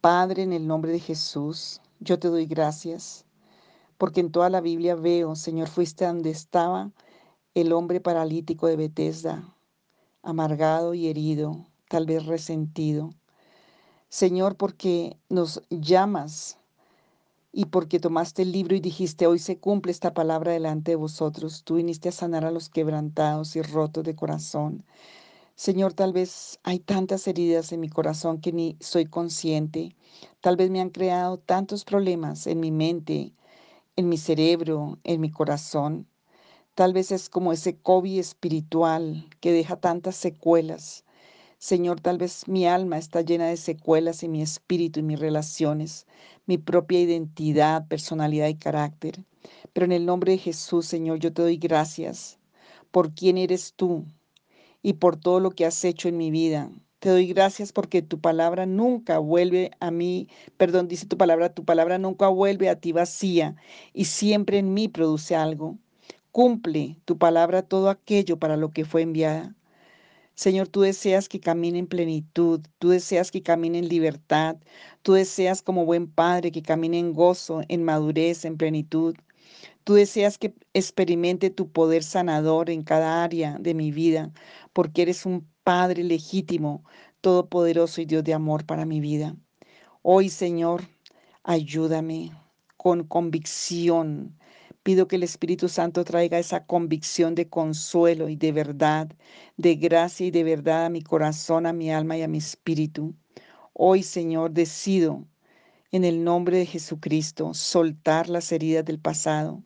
Padre, 0.00 0.42
en 0.42 0.52
el 0.52 0.66
nombre 0.66 0.92
de 0.92 1.00
Jesús, 1.00 1.80
yo 1.98 2.18
te 2.18 2.28
doy 2.28 2.46
gracias 2.46 3.24
porque 3.98 4.20
en 4.20 4.32
toda 4.32 4.48
la 4.48 4.62
Biblia 4.62 4.94
veo, 4.94 5.36
Señor, 5.36 5.68
fuiste 5.68 6.06
donde 6.06 6.30
estaba 6.30 6.90
el 7.54 7.72
hombre 7.74 8.00
paralítico 8.00 8.66
de 8.66 8.76
Bethesda 8.76 9.44
amargado 10.22 10.94
y 10.94 11.08
herido, 11.08 11.66
tal 11.88 12.06
vez 12.06 12.24
resentido. 12.24 13.10
Señor, 14.08 14.56
porque 14.56 15.18
nos 15.28 15.62
llamas 15.68 16.58
y 17.52 17.66
porque 17.66 17.98
tomaste 18.00 18.42
el 18.42 18.52
libro 18.52 18.76
y 18.76 18.80
dijiste, 18.80 19.26
hoy 19.26 19.38
se 19.38 19.58
cumple 19.58 19.92
esta 19.92 20.14
palabra 20.14 20.52
delante 20.52 20.92
de 20.92 20.96
vosotros. 20.96 21.64
Tú 21.64 21.76
viniste 21.76 22.08
a 22.08 22.12
sanar 22.12 22.44
a 22.44 22.50
los 22.50 22.68
quebrantados 22.68 23.56
y 23.56 23.62
rotos 23.62 24.04
de 24.04 24.14
corazón. 24.14 24.84
Señor, 25.56 25.92
tal 25.94 26.12
vez 26.12 26.58
hay 26.62 26.78
tantas 26.78 27.26
heridas 27.28 27.72
en 27.72 27.80
mi 27.80 27.88
corazón 27.88 28.40
que 28.40 28.52
ni 28.52 28.76
soy 28.80 29.06
consciente. 29.06 29.96
Tal 30.40 30.56
vez 30.56 30.70
me 30.70 30.80
han 30.80 30.90
creado 30.90 31.38
tantos 31.38 31.84
problemas 31.84 32.46
en 32.46 32.60
mi 32.60 32.70
mente, 32.70 33.34
en 33.96 34.08
mi 34.08 34.16
cerebro, 34.16 34.98
en 35.04 35.20
mi 35.20 35.30
corazón. 35.30 36.06
Tal 36.74 36.94
vez 36.94 37.12
es 37.12 37.28
como 37.28 37.52
ese 37.52 37.76
COVID 37.78 38.18
espiritual 38.18 39.28
que 39.40 39.52
deja 39.52 39.76
tantas 39.76 40.16
secuelas. 40.16 41.04
Señor, 41.60 42.00
tal 42.00 42.16
vez 42.16 42.48
mi 42.48 42.66
alma 42.66 42.96
está 42.96 43.20
llena 43.20 43.46
de 43.48 43.58
secuelas 43.58 44.22
en 44.22 44.32
mi 44.32 44.40
espíritu 44.40 45.00
y 45.00 45.02
mis 45.02 45.20
relaciones, 45.20 46.06
mi 46.46 46.56
propia 46.56 47.00
identidad, 47.00 47.86
personalidad 47.86 48.48
y 48.48 48.54
carácter. 48.54 49.24
Pero 49.74 49.84
en 49.84 49.92
el 49.92 50.06
nombre 50.06 50.32
de 50.32 50.38
Jesús, 50.38 50.86
Señor, 50.86 51.18
yo 51.18 51.34
te 51.34 51.42
doy 51.42 51.58
gracias 51.58 52.38
por 52.90 53.12
quién 53.14 53.36
eres 53.36 53.74
tú 53.74 54.06
y 54.82 54.94
por 54.94 55.16
todo 55.16 55.40
lo 55.40 55.50
que 55.50 55.66
has 55.66 55.84
hecho 55.84 56.08
en 56.08 56.16
mi 56.16 56.30
vida. 56.30 56.70
Te 56.98 57.10
doy 57.10 57.26
gracias 57.26 57.72
porque 57.72 58.02
tu 58.02 58.20
palabra 58.20 58.66
nunca 58.66 59.18
vuelve 59.18 59.70
a 59.80 59.90
mí, 59.90 60.28
perdón, 60.56 60.88
dice 60.88 61.06
tu 61.06 61.18
palabra, 61.18 61.54
tu 61.54 61.64
palabra 61.66 61.98
nunca 61.98 62.28
vuelve 62.28 62.70
a 62.70 62.80
ti 62.80 62.92
vacía 62.92 63.56
y 63.92 64.06
siempre 64.06 64.58
en 64.58 64.74
mí 64.74 64.88
produce 64.88 65.36
algo. 65.36 65.78
Cumple 66.32 66.98
tu 67.04 67.18
palabra 67.18 67.62
todo 67.62 67.90
aquello 67.90 68.38
para 68.38 68.56
lo 68.56 68.70
que 68.70 68.86
fue 68.86 69.02
enviada. 69.02 69.54
Señor, 70.34 70.68
tú 70.68 70.80
deseas 70.80 71.28
que 71.28 71.40
camine 71.40 71.78
en 71.78 71.86
plenitud, 71.86 72.60
tú 72.78 72.88
deseas 72.90 73.30
que 73.30 73.42
camine 73.42 73.78
en 73.78 73.88
libertad, 73.88 74.56
tú 75.02 75.12
deseas 75.12 75.62
como 75.62 75.84
buen 75.84 76.10
padre 76.10 76.50
que 76.50 76.62
camine 76.62 76.98
en 76.98 77.12
gozo, 77.12 77.62
en 77.68 77.84
madurez, 77.84 78.44
en 78.44 78.56
plenitud. 78.56 79.16
Tú 79.84 79.94
deseas 79.94 80.38
que 80.38 80.54
experimente 80.74 81.50
tu 81.50 81.70
poder 81.70 82.02
sanador 82.02 82.70
en 82.70 82.82
cada 82.82 83.22
área 83.22 83.58
de 83.58 83.74
mi 83.74 83.90
vida, 83.92 84.32
porque 84.72 85.02
eres 85.02 85.26
un 85.26 85.46
Padre 85.62 86.02
legítimo, 86.02 86.84
todopoderoso 87.20 88.00
y 88.00 88.06
Dios 88.06 88.24
de 88.24 88.34
amor 88.34 88.64
para 88.64 88.86
mi 88.86 89.00
vida. 89.00 89.36
Hoy, 90.02 90.28
Señor, 90.30 90.82
ayúdame 91.44 92.32
con 92.76 93.04
convicción 93.04 94.39
Pido 94.82 95.08
que 95.08 95.16
el 95.16 95.22
Espíritu 95.22 95.68
Santo 95.68 96.04
traiga 96.04 96.38
esa 96.38 96.64
convicción 96.64 97.34
de 97.34 97.50
consuelo 97.50 98.30
y 98.30 98.36
de 98.36 98.50
verdad, 98.50 99.12
de 99.58 99.74
gracia 99.74 100.26
y 100.26 100.30
de 100.30 100.42
verdad 100.42 100.86
a 100.86 100.88
mi 100.88 101.02
corazón, 101.02 101.66
a 101.66 101.74
mi 101.74 101.90
alma 101.92 102.16
y 102.16 102.22
a 102.22 102.28
mi 102.28 102.38
espíritu. 102.38 103.14
Hoy, 103.74 104.02
Señor, 104.02 104.52
decido 104.52 105.26
en 105.92 106.04
el 106.04 106.24
nombre 106.24 106.56
de 106.56 106.64
Jesucristo 106.64 107.52
soltar 107.52 108.30
las 108.30 108.52
heridas 108.52 108.86
del 108.86 108.98
pasado 108.98 109.62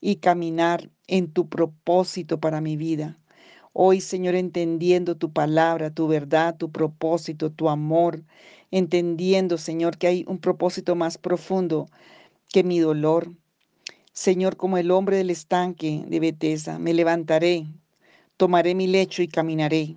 y 0.00 0.16
caminar 0.16 0.90
en 1.08 1.32
tu 1.32 1.48
propósito 1.48 2.38
para 2.38 2.60
mi 2.60 2.76
vida. 2.76 3.18
Hoy, 3.72 4.00
Señor, 4.00 4.36
entendiendo 4.36 5.16
tu 5.16 5.32
palabra, 5.32 5.90
tu 5.90 6.06
verdad, 6.06 6.56
tu 6.56 6.70
propósito, 6.70 7.50
tu 7.50 7.68
amor, 7.68 8.22
entendiendo, 8.70 9.58
Señor, 9.58 9.98
que 9.98 10.06
hay 10.06 10.24
un 10.28 10.38
propósito 10.38 10.94
más 10.94 11.18
profundo 11.18 11.88
que 12.48 12.62
mi 12.62 12.78
dolor, 12.78 13.32
Señor, 14.14 14.58
como 14.58 14.76
el 14.76 14.90
hombre 14.90 15.16
del 15.16 15.30
estanque 15.30 16.04
de 16.06 16.20
Betesa, 16.20 16.78
me 16.78 16.92
levantaré, 16.92 17.66
tomaré 18.36 18.74
mi 18.74 18.86
lecho 18.86 19.22
y 19.22 19.28
caminaré. 19.28 19.96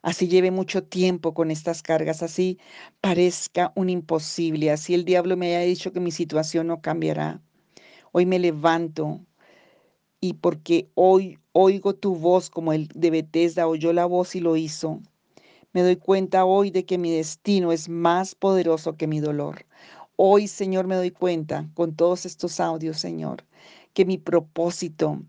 Así 0.00 0.26
lleve 0.26 0.50
mucho 0.50 0.84
tiempo 0.84 1.34
con 1.34 1.50
estas 1.50 1.82
cargas, 1.82 2.22
así 2.22 2.58
parezca 3.02 3.72
un 3.76 3.90
imposible, 3.90 4.70
así 4.70 4.94
el 4.94 5.04
diablo 5.04 5.36
me 5.36 5.54
haya 5.54 5.66
dicho 5.66 5.92
que 5.92 6.00
mi 6.00 6.12
situación 6.12 6.68
no 6.68 6.80
cambiará. 6.80 7.42
Hoy 8.12 8.24
me 8.24 8.38
levanto 8.38 9.20
y 10.18 10.34
porque 10.34 10.88
hoy 10.94 11.38
oigo 11.52 11.94
tu 11.94 12.16
voz 12.16 12.48
como 12.48 12.72
el 12.72 12.88
de 12.94 13.10
Betesda 13.10 13.68
oyó 13.68 13.92
la 13.92 14.06
voz 14.06 14.34
y 14.34 14.40
lo 14.40 14.56
hizo. 14.56 15.02
Me 15.74 15.82
doy 15.82 15.96
cuenta 15.96 16.46
hoy 16.46 16.70
de 16.70 16.86
que 16.86 16.96
mi 16.96 17.10
destino 17.10 17.70
es 17.70 17.90
más 17.90 18.34
poderoso 18.34 18.96
que 18.96 19.06
mi 19.06 19.20
dolor. 19.20 19.66
Hoy, 20.18 20.48
Señor, 20.48 20.86
me 20.86 20.96
doy 20.96 21.10
cuenta 21.10 21.68
con 21.74 21.94
todos 21.94 22.24
estos 22.24 22.58
audios, 22.58 22.98
Señor, 22.98 23.44
que 23.92 24.06
mi 24.06 24.16
propósito, 24.16 25.20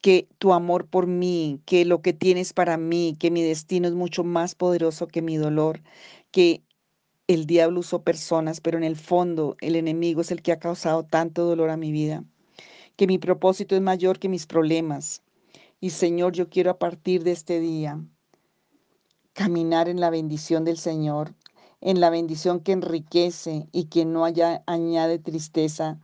que 0.00 0.28
tu 0.38 0.52
amor 0.52 0.86
por 0.86 1.08
mí, 1.08 1.60
que 1.66 1.84
lo 1.84 2.00
que 2.00 2.12
tienes 2.12 2.52
para 2.52 2.76
mí, 2.76 3.16
que 3.18 3.32
mi 3.32 3.42
destino 3.42 3.88
es 3.88 3.94
mucho 3.94 4.22
más 4.22 4.54
poderoso 4.54 5.08
que 5.08 5.20
mi 5.20 5.36
dolor, 5.36 5.82
que 6.30 6.62
el 7.26 7.46
diablo 7.46 7.80
usó 7.80 8.02
personas, 8.02 8.60
pero 8.60 8.78
en 8.78 8.84
el 8.84 8.94
fondo 8.94 9.56
el 9.60 9.74
enemigo 9.74 10.20
es 10.20 10.30
el 10.30 10.42
que 10.42 10.52
ha 10.52 10.60
causado 10.60 11.02
tanto 11.02 11.44
dolor 11.44 11.70
a 11.70 11.76
mi 11.76 11.90
vida, 11.90 12.22
que 12.94 13.08
mi 13.08 13.18
propósito 13.18 13.74
es 13.74 13.82
mayor 13.82 14.20
que 14.20 14.28
mis 14.28 14.46
problemas. 14.46 15.22
Y 15.80 15.90
Señor, 15.90 16.34
yo 16.34 16.48
quiero 16.48 16.70
a 16.70 16.78
partir 16.78 17.24
de 17.24 17.32
este 17.32 17.58
día 17.58 18.00
caminar 19.32 19.88
en 19.88 19.98
la 19.98 20.10
bendición 20.10 20.64
del 20.64 20.78
Señor, 20.78 21.34
en 21.80 22.00
la 22.00 22.10
bendición 22.10 22.60
que 22.60 22.72
enriquece 22.72 23.68
y 23.72 23.84
que 23.84 24.04
no 24.04 24.24
haya, 24.24 24.62
añade 24.66 25.18
tristeza 25.18 26.00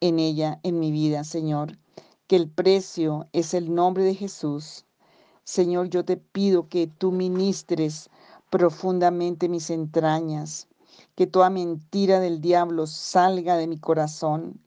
en 0.00 0.18
ella, 0.18 0.60
en 0.62 0.78
mi 0.80 0.90
vida, 0.90 1.24
Señor. 1.24 1.78
Que 2.26 2.36
el 2.36 2.48
precio 2.48 3.28
es 3.32 3.54
el 3.54 3.74
nombre 3.74 4.04
de 4.04 4.14
Jesús. 4.14 4.84
Señor, 5.44 5.88
yo 5.88 6.04
te 6.04 6.16
pido 6.16 6.68
que 6.68 6.86
tú 6.86 7.12
ministres 7.12 8.10
profundamente 8.50 9.48
mis 9.48 9.70
entrañas, 9.70 10.68
que 11.14 11.26
toda 11.26 11.50
mentira 11.50 12.20
del 12.20 12.40
diablo 12.40 12.86
salga 12.86 13.56
de 13.56 13.66
mi 13.66 13.78
corazón, 13.78 14.60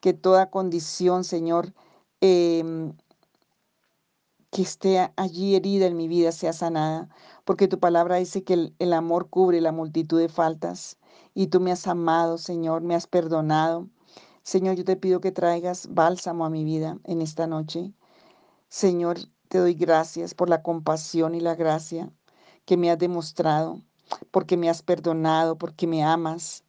que 0.00 0.12
toda 0.12 0.50
condición, 0.50 1.24
Señor, 1.24 1.74
eh, 2.20 2.92
que 4.52 4.62
esté 4.62 5.10
allí 5.16 5.56
herida 5.56 5.86
en 5.86 5.96
mi 5.96 6.06
vida 6.06 6.30
sea 6.30 6.52
sanada, 6.52 7.08
porque 7.44 7.66
tu 7.66 7.80
palabra 7.80 8.16
dice 8.16 8.44
que 8.44 8.72
el, 8.78 8.92
amor 8.92 9.28
cubre 9.28 9.60
la 9.60 9.72
multitud 9.72 10.20
de 10.20 10.28
faltas 10.28 10.98
y 11.34 11.48
tú 11.48 11.58
me 11.58 11.72
has 11.72 11.88
amado, 11.88 12.38
Señor, 12.38 12.82
me 12.82 12.94
has 12.94 13.08
perdonado. 13.08 13.88
Señor, 14.44 14.76
yo 14.76 14.84
te 14.84 14.96
pido 14.96 15.20
que 15.20 15.32
traigas 15.32 15.88
bálsamo 15.90 16.44
a 16.44 16.50
mi 16.50 16.62
vida 16.62 16.98
en 17.04 17.22
esta 17.22 17.48
noche. 17.48 17.92
Señor, 18.68 19.18
te 19.48 19.58
doy 19.58 19.74
gracias 19.74 20.34
por 20.34 20.48
la 20.48 20.62
compasión 20.62 21.34
y 21.34 21.40
la 21.40 21.56
gracia 21.56 22.12
que 22.64 22.76
me 22.76 22.92
has 22.92 22.98
demostrado, 22.98 23.80
porque 24.30 24.56
me 24.56 24.70
has 24.70 24.82
perdonado, 24.82 25.58
porque 25.58 25.88
me 25.88 26.04
amas. 26.04 26.62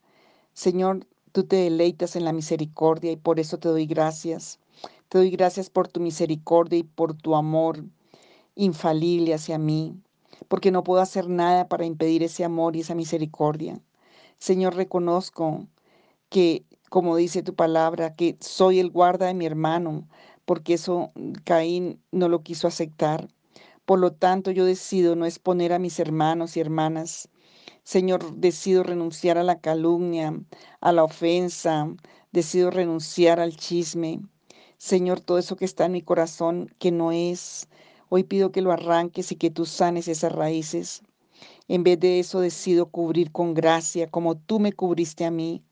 Señor, 0.53 1.05
Tú 1.33 1.45
te 1.45 1.55
deleitas 1.55 2.15
en 2.15 2.25
la 2.25 2.31
misericordia 2.31 3.11
y 3.11 3.15
por 3.15 3.39
eso 3.39 3.57
te 3.57 3.67
doy 3.67 3.87
gracias. 3.87 4.59
Te 5.09 5.17
doy 5.19 5.29
gracias 5.29 5.69
por 5.69 5.87
tu 5.87 5.99
misericordia 5.99 6.79
y 6.79 6.83
por 6.83 7.13
tu 7.13 7.35
amor 7.35 7.83
infalible 8.55 9.33
hacia 9.33 9.57
mí, 9.57 9.95
porque 10.47 10.71
no 10.71 10.83
puedo 10.83 11.01
hacer 11.01 11.29
nada 11.29 11.67
para 11.67 11.85
impedir 11.85 12.23
ese 12.23 12.43
amor 12.43 12.75
y 12.75 12.81
esa 12.81 12.95
misericordia. 12.95 13.79
Señor, 14.37 14.75
reconozco 14.75 15.67
que, 16.29 16.65
como 16.89 17.15
dice 17.15 17.43
tu 17.43 17.55
palabra, 17.55 18.15
que 18.15 18.37
soy 18.41 18.79
el 18.79 18.89
guarda 18.89 19.27
de 19.27 19.33
mi 19.33 19.45
hermano, 19.45 20.07
porque 20.45 20.73
eso 20.75 21.11
Caín 21.45 22.01
no 22.11 22.29
lo 22.29 22.41
quiso 22.43 22.67
aceptar. 22.67 23.27
Por 23.85 23.99
lo 23.99 24.13
tanto, 24.13 24.51
yo 24.51 24.65
decido 24.65 25.15
no 25.15 25.25
exponer 25.25 25.73
a 25.73 25.79
mis 25.79 25.99
hermanos 25.99 26.57
y 26.57 26.59
hermanas. 26.61 27.29
Señor, 27.83 28.35
decido 28.35 28.83
renunciar 28.83 29.37
a 29.37 29.43
la 29.43 29.59
calumnia, 29.59 30.33
a 30.81 30.91
la 30.91 31.03
ofensa, 31.03 31.87
decido 32.31 32.71
renunciar 32.71 33.39
al 33.39 33.55
chisme. 33.57 34.21
Señor, 34.83 35.21
todo 35.21 35.37
eso 35.37 35.55
que 35.55 35.63
está 35.63 35.85
en 35.85 35.93
mi 35.93 36.01
corazón 36.01 36.69
que 36.77 36.91
no 36.91 37.13
es, 37.13 37.69
hoy 38.09 38.25
pido 38.25 38.51
que 38.51 38.61
lo 38.61 38.73
arranques 38.73 39.31
y 39.31 39.37
que 39.37 39.49
tú 39.49 39.65
sanes 39.65 40.09
esas 40.09 40.33
raíces. 40.33 41.03
En 41.69 41.85
vez 41.85 42.01
de 42.01 42.19
eso 42.19 42.41
decido 42.41 42.87
cubrir 42.87 43.31
con 43.31 43.53
gracia 43.53 44.11
como 44.11 44.35
tú 44.35 44.59
me 44.59 44.73
cubriste 44.73 45.23
a 45.23 45.31
mí. 45.31 45.63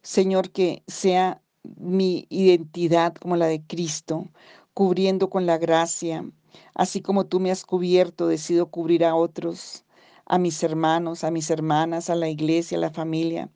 Señor, 0.00 0.52
que 0.52 0.82
sea 0.86 1.42
mi 1.78 2.26
identidad 2.30 3.14
como 3.16 3.36
la 3.36 3.46
de 3.46 3.60
Cristo, 3.60 4.26
cubriendo 4.72 5.28
con 5.28 5.44
la 5.44 5.58
gracia. 5.58 6.24
Así 6.72 7.02
como 7.02 7.26
tú 7.26 7.40
me 7.40 7.50
has 7.50 7.62
cubierto, 7.62 8.26
decido 8.26 8.70
cubrir 8.70 9.04
a 9.04 9.16
otros, 9.16 9.84
a 10.24 10.38
mis 10.38 10.62
hermanos, 10.62 11.24
a 11.24 11.30
mis 11.30 11.50
hermanas, 11.50 12.08
a 12.08 12.14
la 12.14 12.30
iglesia, 12.30 12.78
a 12.78 12.80
la 12.80 12.90
familia. 12.90 13.50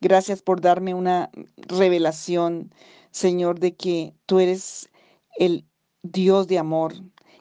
Gracias 0.00 0.42
por 0.42 0.60
darme 0.60 0.94
una 0.94 1.28
revelación, 1.56 2.70
Señor, 3.14 3.60
de 3.60 3.76
que 3.76 4.12
tú 4.26 4.40
eres 4.40 4.90
el 5.38 5.64
Dios 6.02 6.48
de 6.48 6.58
amor 6.58 6.94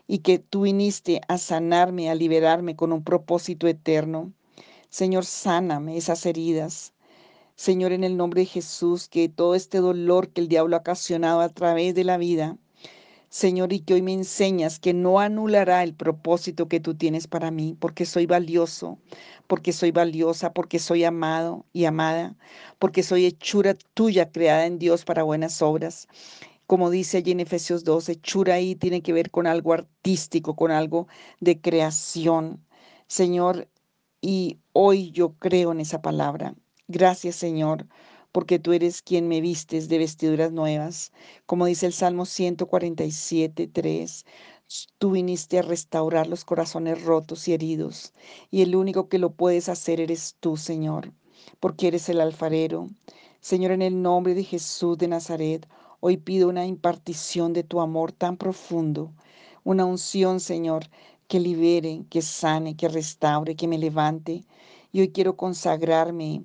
y 0.05 0.19
que 0.19 0.37
tú 0.37 0.61
viniste 0.61 1.21
a 1.27 1.39
sanarme, 1.39 2.11
a 2.11 2.15
liberarme 2.15 2.75
con 2.75 2.93
un 2.93 3.03
propósito 3.03 3.67
eterno. 3.67 4.31
Señor, 4.89 5.25
sáname 5.25 5.97
esas 5.97 6.27
heridas. 6.27 6.93
Señor, 7.55 7.91
en 7.91 8.03
el 8.03 8.17
nombre 8.17 8.41
de 8.41 8.45
Jesús, 8.45 9.07
que 9.09 9.29
todo 9.29 9.55
este 9.55 9.79
dolor 9.79 10.29
que 10.29 10.41
el 10.41 10.47
diablo 10.47 10.75
ha 10.75 10.81
ocasionado 10.81 11.41
a 11.41 11.49
través 11.49 11.95
de 11.95 12.03
la 12.03 12.17
vida, 12.17 12.59
Señor, 13.33 13.73
y 13.73 13.79
que 13.79 13.95
hoy 13.95 14.03
me 14.03 14.13
enseñas 14.13 14.77
que 14.77 14.93
no 14.93 15.19
anulará 15.19 15.81
el 15.81 15.95
propósito 15.95 16.67
que 16.67 16.79
tú 16.79 16.93
tienes 16.93 17.27
para 17.27 17.49
mí, 17.49 17.75
porque 17.79 18.05
soy 18.05 18.27
valioso, 18.27 18.99
porque 19.47 19.73
soy 19.73 19.89
valiosa, 19.89 20.53
porque 20.53 20.77
soy 20.77 21.03
amado 21.03 21.65
y 21.73 21.85
amada, 21.85 22.35
porque 22.77 23.01
soy 23.01 23.25
hechura 23.25 23.73
tuya 23.95 24.31
creada 24.31 24.67
en 24.67 24.77
Dios 24.77 25.03
para 25.03 25.23
buenas 25.23 25.63
obras. 25.63 26.07
Como 26.67 26.91
dice 26.91 27.17
allí 27.17 27.31
en 27.31 27.39
Efesios 27.39 27.83
2, 27.83 28.07
hechura 28.09 28.53
ahí 28.53 28.75
tiene 28.75 29.01
que 29.01 29.13
ver 29.13 29.31
con 29.31 29.47
algo 29.47 29.73
artístico, 29.73 30.55
con 30.55 30.69
algo 30.69 31.07
de 31.39 31.59
creación. 31.59 32.63
Señor, 33.07 33.67
y 34.21 34.59
hoy 34.73 35.09
yo 35.09 35.33
creo 35.39 35.71
en 35.71 35.79
esa 35.79 36.03
palabra. 36.03 36.53
Gracias, 36.87 37.37
Señor, 37.37 37.87
porque 38.33 38.57
tú 38.59 38.73
eres 38.73 39.03
quien 39.03 39.27
me 39.27 39.41
vistes 39.41 39.87
de 39.87 39.99
vestiduras 39.99 40.51
nuevas. 40.51 41.13
Como 41.45 41.67
dice 41.67 41.85
el 41.85 41.93
Salmo 41.93 42.25
147, 42.25 43.67
3, 43.67 44.25
tú 44.97 45.11
viniste 45.11 45.59
a 45.59 45.61
restaurar 45.61 46.27
los 46.27 46.43
corazones 46.43 47.03
rotos 47.03 47.47
y 47.47 47.53
heridos, 47.53 48.11
y 48.49 48.63
el 48.63 48.75
único 48.75 49.07
que 49.07 49.19
lo 49.19 49.29
puedes 49.29 49.69
hacer 49.69 50.01
eres 50.01 50.35
tú, 50.39 50.57
Señor, 50.57 51.13
porque 51.59 51.87
eres 51.87 52.09
el 52.09 52.19
alfarero. 52.19 52.89
Señor, 53.39 53.71
en 53.71 53.83
el 53.83 54.01
nombre 54.01 54.33
de 54.33 54.43
Jesús 54.43 54.97
de 54.97 55.07
Nazaret, 55.09 55.69
hoy 55.99 56.17
pido 56.17 56.49
una 56.49 56.65
impartición 56.65 57.53
de 57.53 57.63
tu 57.63 57.81
amor 57.81 58.13
tan 58.13 58.37
profundo, 58.37 59.13
una 59.63 59.85
unción, 59.85 60.39
Señor, 60.39 60.89
que 61.27 61.39
libere, 61.39 62.03
que 62.09 62.23
sane, 62.23 62.75
que 62.75 62.87
restaure, 62.87 63.55
que 63.55 63.67
me 63.67 63.77
levante. 63.77 64.43
Y 64.91 65.01
hoy 65.01 65.09
quiero 65.11 65.37
consagrarme 65.37 66.43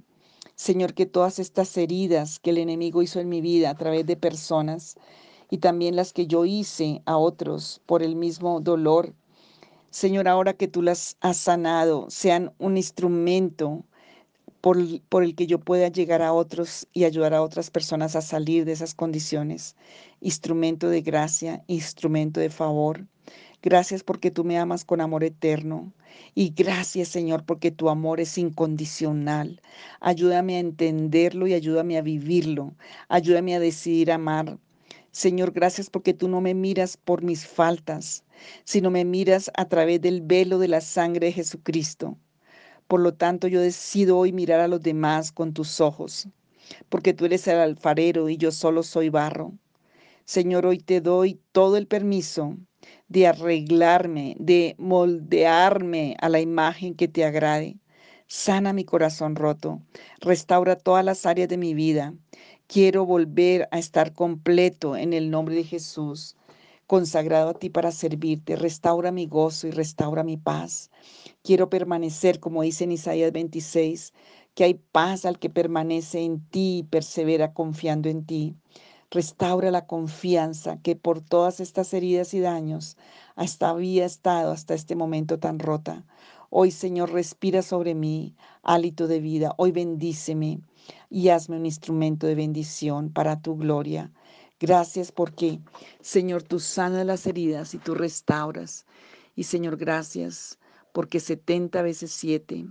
Señor, 0.58 0.92
que 0.92 1.06
todas 1.06 1.38
estas 1.38 1.76
heridas 1.76 2.40
que 2.40 2.50
el 2.50 2.58
enemigo 2.58 3.00
hizo 3.00 3.20
en 3.20 3.28
mi 3.28 3.40
vida 3.40 3.70
a 3.70 3.76
través 3.76 4.04
de 4.06 4.16
personas 4.16 4.96
y 5.50 5.58
también 5.58 5.94
las 5.94 6.12
que 6.12 6.26
yo 6.26 6.44
hice 6.44 7.00
a 7.06 7.16
otros 7.16 7.80
por 7.86 8.02
el 8.02 8.16
mismo 8.16 8.60
dolor, 8.60 9.14
Señor, 9.90 10.26
ahora 10.26 10.54
que 10.54 10.66
tú 10.66 10.82
las 10.82 11.16
has 11.20 11.36
sanado, 11.36 12.06
sean 12.10 12.52
un 12.58 12.76
instrumento 12.76 13.84
por, 14.60 14.76
por, 15.08 15.22
el 15.22 15.36
que 15.36 15.46
yo 15.46 15.60
pueda 15.60 15.88
llegar 15.88 16.22
a 16.22 16.32
otros 16.32 16.88
y 16.92 17.04
ayudar 17.04 17.34
a 17.34 17.42
otras 17.42 17.70
personas 17.70 18.16
a 18.16 18.20
salir 18.20 18.64
de 18.64 18.72
esas 18.72 18.96
condiciones. 18.96 19.76
Instrumento 20.20 20.88
de 20.88 21.02
gracia, 21.02 21.62
instrumento 21.68 22.40
de 22.40 22.50
favor. 22.50 23.06
Gracias 23.60 24.04
porque 24.04 24.30
tú 24.30 24.44
me 24.44 24.56
amas 24.56 24.84
con 24.84 25.00
amor 25.00 25.24
eterno. 25.24 25.92
Y 26.34 26.50
gracias, 26.50 27.08
Señor, 27.08 27.44
porque 27.44 27.72
tu 27.72 27.88
amor 27.88 28.20
es 28.20 28.38
incondicional. 28.38 29.60
Ayúdame 30.00 30.56
a 30.56 30.60
entenderlo 30.60 31.48
y 31.48 31.54
ayúdame 31.54 31.98
a 31.98 32.02
vivirlo. 32.02 32.74
Ayúdame 33.08 33.56
a 33.56 33.60
decidir 33.60 34.12
amar. 34.12 34.58
Señor, 35.10 35.50
gracias 35.50 35.90
porque 35.90 36.14
tú 36.14 36.28
no 36.28 36.40
me 36.40 36.54
miras 36.54 36.96
por 36.96 37.22
mis 37.22 37.48
faltas, 37.48 38.24
sino 38.62 38.90
me 38.90 39.04
miras 39.04 39.50
a 39.56 39.64
través 39.68 40.00
del 40.00 40.20
velo 40.22 40.60
de 40.60 40.68
la 40.68 40.80
sangre 40.80 41.26
de 41.26 41.32
Jesucristo. 41.32 42.16
Por 42.86 43.00
lo 43.00 43.14
tanto, 43.14 43.48
yo 43.48 43.60
decido 43.60 44.18
hoy 44.18 44.32
mirar 44.32 44.60
a 44.60 44.68
los 44.68 44.82
demás 44.82 45.32
con 45.32 45.52
tus 45.52 45.80
ojos, 45.80 46.28
porque 46.88 47.12
tú 47.12 47.24
eres 47.24 47.48
el 47.48 47.58
alfarero 47.58 48.28
y 48.28 48.36
yo 48.36 48.52
solo 48.52 48.84
soy 48.84 49.08
barro. 49.08 49.52
Señor, 50.24 50.64
hoy 50.66 50.78
te 50.78 51.00
doy 51.00 51.40
todo 51.52 51.76
el 51.76 51.88
permiso 51.88 52.56
de 53.08 53.26
arreglarme, 53.26 54.36
de 54.38 54.74
moldearme 54.78 56.16
a 56.20 56.28
la 56.28 56.40
imagen 56.40 56.94
que 56.94 57.08
te 57.08 57.24
agrade. 57.24 57.76
Sana 58.26 58.72
mi 58.72 58.84
corazón 58.84 59.36
roto, 59.36 59.80
restaura 60.20 60.76
todas 60.76 61.04
las 61.04 61.24
áreas 61.26 61.48
de 61.48 61.56
mi 61.56 61.74
vida. 61.74 62.14
Quiero 62.66 63.06
volver 63.06 63.66
a 63.70 63.78
estar 63.78 64.12
completo 64.12 64.96
en 64.96 65.14
el 65.14 65.30
nombre 65.30 65.54
de 65.54 65.64
Jesús, 65.64 66.36
consagrado 66.86 67.50
a 67.50 67.54
ti 67.54 67.70
para 67.70 67.92
servirte. 67.92 68.56
Restaura 68.56 69.10
mi 69.12 69.26
gozo 69.26 69.66
y 69.66 69.70
restaura 69.70 70.22
mi 70.24 70.36
paz. 70.36 70.90
Quiero 71.42 71.70
permanecer, 71.70 72.40
como 72.40 72.62
dice 72.62 72.84
en 72.84 72.92
Isaías 72.92 73.32
26, 73.32 74.12
que 74.54 74.64
hay 74.64 74.74
paz 74.74 75.24
al 75.24 75.38
que 75.38 75.48
permanece 75.48 76.20
en 76.20 76.46
ti 76.48 76.78
y 76.78 76.82
persevera 76.82 77.54
confiando 77.54 78.10
en 78.10 78.26
ti. 78.26 78.56
Restaura 79.10 79.70
la 79.70 79.86
confianza 79.86 80.82
que 80.82 80.94
por 80.94 81.22
todas 81.22 81.60
estas 81.60 81.94
heridas 81.94 82.34
y 82.34 82.40
daños 82.40 82.98
hasta 83.36 83.70
había 83.70 84.04
estado 84.04 84.52
hasta 84.52 84.74
este 84.74 84.96
momento 84.96 85.38
tan 85.38 85.58
rota. 85.58 86.04
Hoy, 86.50 86.70
Señor, 86.70 87.12
respira 87.12 87.62
sobre 87.62 87.94
mí 87.94 88.36
hálito 88.62 89.06
de 89.06 89.20
vida. 89.20 89.54
Hoy 89.56 89.72
bendíceme 89.72 90.60
y 91.08 91.30
hazme 91.30 91.56
un 91.56 91.64
instrumento 91.64 92.26
de 92.26 92.34
bendición 92.34 93.10
para 93.10 93.40
tu 93.40 93.56
gloria. 93.56 94.12
Gracias 94.60 95.10
porque, 95.10 95.60
Señor, 96.02 96.42
tú 96.42 96.60
sanas 96.60 97.06
las 97.06 97.26
heridas 97.26 97.72
y 97.72 97.78
tú 97.78 97.94
restauras. 97.94 98.84
Y, 99.34 99.44
Señor, 99.44 99.78
gracias 99.78 100.58
porque 100.92 101.20
70 101.20 101.80
veces 101.80 102.10
7. 102.10 102.66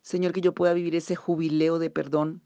Señor, 0.00 0.32
que 0.32 0.40
yo 0.40 0.54
pueda 0.54 0.72
vivir 0.72 0.96
ese 0.96 1.16
jubileo 1.16 1.78
de 1.78 1.90
perdón 1.90 2.42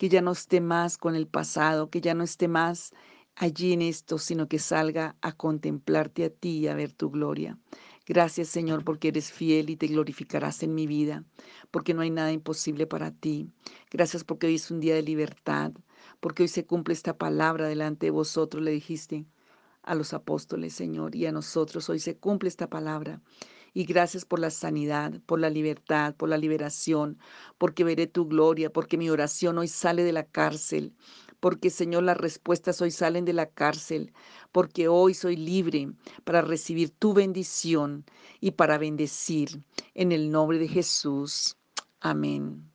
que 0.00 0.08
ya 0.08 0.22
no 0.22 0.32
esté 0.32 0.62
más 0.62 0.96
con 0.96 1.14
el 1.14 1.26
pasado, 1.26 1.90
que 1.90 2.00
ya 2.00 2.14
no 2.14 2.24
esté 2.24 2.48
más 2.48 2.94
allí 3.36 3.74
en 3.74 3.82
esto, 3.82 4.16
sino 4.16 4.48
que 4.48 4.58
salga 4.58 5.14
a 5.20 5.32
contemplarte 5.32 6.24
a 6.24 6.30
ti 6.30 6.60
y 6.60 6.68
a 6.68 6.74
ver 6.74 6.90
tu 6.90 7.10
gloria. 7.10 7.58
Gracias 8.06 8.48
Señor 8.48 8.82
porque 8.82 9.08
eres 9.08 9.30
fiel 9.30 9.68
y 9.68 9.76
te 9.76 9.88
glorificarás 9.88 10.62
en 10.62 10.74
mi 10.74 10.86
vida, 10.86 11.26
porque 11.70 11.92
no 11.92 12.00
hay 12.00 12.08
nada 12.08 12.32
imposible 12.32 12.86
para 12.86 13.10
ti. 13.10 13.50
Gracias 13.90 14.24
porque 14.24 14.46
hoy 14.46 14.54
es 14.54 14.70
un 14.70 14.80
día 14.80 14.94
de 14.94 15.02
libertad, 15.02 15.72
porque 16.20 16.44
hoy 16.44 16.48
se 16.48 16.64
cumple 16.64 16.94
esta 16.94 17.18
palabra 17.18 17.68
delante 17.68 18.06
de 18.06 18.10
vosotros, 18.10 18.62
le 18.62 18.70
dijiste 18.70 19.26
a 19.82 19.94
los 19.94 20.14
apóstoles, 20.14 20.72
Señor, 20.72 21.14
y 21.14 21.26
a 21.26 21.32
nosotros 21.32 21.90
hoy 21.90 22.00
se 22.00 22.16
cumple 22.16 22.48
esta 22.48 22.70
palabra. 22.70 23.20
Y 23.72 23.84
gracias 23.84 24.24
por 24.24 24.38
la 24.40 24.50
sanidad, 24.50 25.20
por 25.26 25.40
la 25.40 25.50
libertad, 25.50 26.14
por 26.16 26.28
la 26.28 26.36
liberación, 26.36 27.18
porque 27.58 27.84
veré 27.84 28.06
tu 28.06 28.26
gloria, 28.26 28.72
porque 28.72 28.96
mi 28.96 29.10
oración 29.10 29.58
hoy 29.58 29.68
sale 29.68 30.02
de 30.02 30.12
la 30.12 30.24
cárcel, 30.24 30.94
porque 31.40 31.70
Señor 31.70 32.02
las 32.02 32.16
respuestas 32.16 32.80
hoy 32.82 32.90
salen 32.90 33.24
de 33.24 33.32
la 33.32 33.46
cárcel, 33.46 34.12
porque 34.52 34.88
hoy 34.88 35.14
soy 35.14 35.36
libre 35.36 35.92
para 36.24 36.42
recibir 36.42 36.90
tu 36.90 37.14
bendición 37.14 38.04
y 38.40 38.52
para 38.52 38.78
bendecir 38.78 39.62
en 39.94 40.12
el 40.12 40.30
nombre 40.30 40.58
de 40.58 40.68
Jesús. 40.68 41.56
Amén. 42.00 42.70